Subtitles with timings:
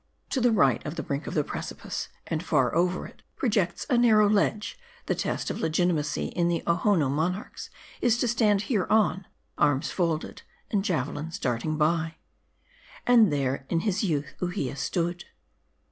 [0.31, 3.99] To the right of the brink of the precipice, and far over it, projects a
[3.99, 4.79] narrow ledge.
[5.05, 7.69] The test of legitimacy in the Ohonoo monarchs
[8.01, 9.27] is to stand hereon,
[9.59, 10.41] arms folded,
[10.71, 12.15] and jave lins darting by.
[13.05, 15.25] And there in his youth Uhia stood.